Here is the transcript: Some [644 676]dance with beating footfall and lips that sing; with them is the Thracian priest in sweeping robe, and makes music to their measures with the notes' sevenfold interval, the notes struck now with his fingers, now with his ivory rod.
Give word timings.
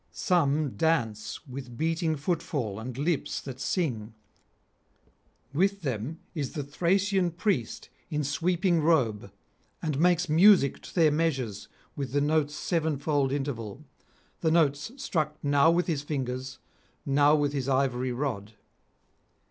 Some 0.13 0.71
[644 0.79 1.45
676]dance 1.45 1.47
with 1.47 1.77
beating 1.77 2.15
footfall 2.15 2.79
and 2.79 2.97
lips 2.97 3.39
that 3.41 3.59
sing; 3.59 4.15
with 5.53 5.83
them 5.83 6.17
is 6.33 6.53
the 6.53 6.63
Thracian 6.63 7.29
priest 7.29 7.89
in 8.09 8.23
sweeping 8.23 8.81
robe, 8.81 9.31
and 9.79 9.99
makes 9.99 10.27
music 10.27 10.81
to 10.81 10.95
their 10.95 11.11
measures 11.11 11.67
with 11.95 12.13
the 12.13 12.19
notes' 12.21 12.55
sevenfold 12.55 13.31
interval, 13.31 13.85
the 14.39 14.49
notes 14.49 14.91
struck 14.97 15.35
now 15.43 15.69
with 15.69 15.85
his 15.85 16.01
fingers, 16.01 16.57
now 17.05 17.35
with 17.35 17.53
his 17.53 17.69
ivory 17.69 18.11
rod. 18.11 18.53